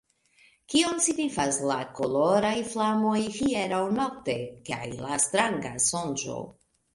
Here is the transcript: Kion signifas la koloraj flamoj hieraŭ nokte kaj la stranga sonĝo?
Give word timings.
Kion 0.73 1.01
signifas 1.07 1.59
la 1.71 1.75
koloraj 1.99 2.53
flamoj 2.69 3.19
hieraŭ 3.37 3.83
nokte 3.99 4.37
kaj 4.71 4.81
la 5.05 5.21
stranga 5.27 5.75
sonĝo? 5.91 6.41